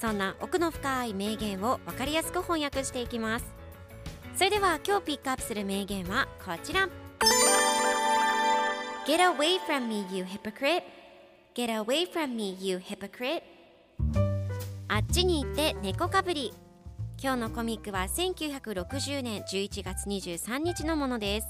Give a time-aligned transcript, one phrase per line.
[0.00, 3.44] そんな奥の深い名言を分かりやすく翻訳していきます。
[4.34, 6.88] それでは今日ピックアップする名言はこちら。
[9.06, 10.82] Get away from me you hypocrite.
[11.54, 13.42] Get away from me you hypocrite.
[14.88, 16.54] あっちに行って猫かぶり。
[17.22, 21.46] 今日のコミックは1960年11月23日のものです。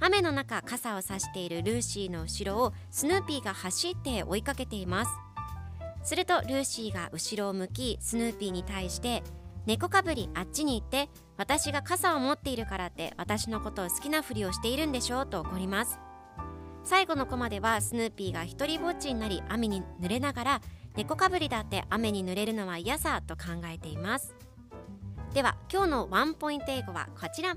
[0.00, 5.10] 雨の中傘を差しているルーシーの後ろをスヌーピーが走って追いかけています。
[6.10, 9.22] するとルーシーが後ろを向きスヌーピーに対して
[9.64, 16.00] 猫かぶりあっちに行って私が傘を持っているからって私のことを好きなふりをしているんでしょうと怒ります。
[16.82, 20.60] 最後のコマではスヌーピーが一人ぼっちになり雨に濡れながら
[20.96, 24.34] 猫かぶりだって雨に濡れるのは嫌さと考えています。
[25.32, 27.54] では今日のワンポイント英語はこちら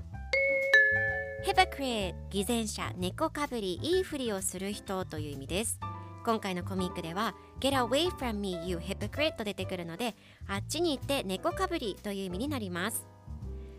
[1.44, 5.80] Hypocrite 偽善者猫かぶりいいふりをする人という意味です。
[6.24, 10.16] 今回のコミックでは Get away from me you hypocrite と出てくるので
[10.48, 13.06] あっちに行って猫かぶりという意味になります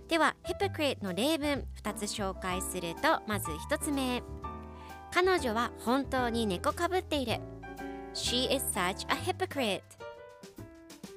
[0.08, 4.22] では Hypocrite の例文2つ紹介するとまず1つ目
[5.11, 7.39] 彼女は本当に猫かぶっている
[8.14, 9.82] She is such a hypocrite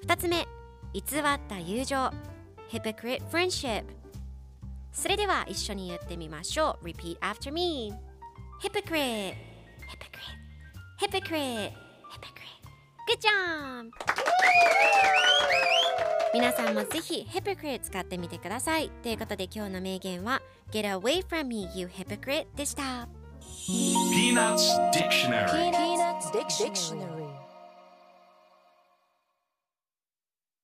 [0.06, 0.49] 2つ目
[0.94, 1.97] 偽った友情
[2.71, 3.84] Hypocrite friendship
[4.93, 7.93] それでは一緒に言ってみましょう Repeat after me
[8.62, 9.47] Hypocrite
[11.00, 11.72] Hypocrite
[12.10, 12.59] Hypocrite
[13.06, 13.91] Good job!
[16.34, 20.42] 皆さんもぜひ Hypocrite 使ってみてくださいということで今日の名言は
[20.72, 23.08] Get away from me you hypocrite でした
[23.69, 27.07] Peanuts Dictionary Peanuts Dictionary.